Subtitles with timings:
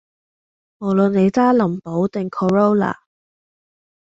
[0.79, 2.95] 無論你揸林寶定 corolla